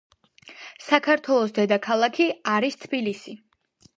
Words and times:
საქართველოს 0.85 1.53
დედაქალაქი 1.59 2.27
არის 2.57 2.79
თბილისი. 2.87 3.37